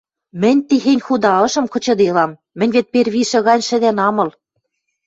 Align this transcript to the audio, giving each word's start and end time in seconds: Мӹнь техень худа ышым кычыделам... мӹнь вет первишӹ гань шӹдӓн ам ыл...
Мӹнь 0.41 0.61
техень 0.67 1.03
худа 1.07 1.33
ышым 1.45 1.65
кычыделам... 1.73 2.31
мӹнь 2.57 2.73
вет 2.75 2.87
первишӹ 2.93 3.39
гань 3.47 3.65
шӹдӓн 3.67 3.97
ам 4.07 4.15
ыл... 4.23 4.29